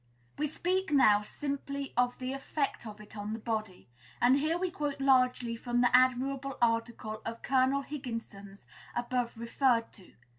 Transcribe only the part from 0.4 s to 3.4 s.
speak now simply of the effect of it on the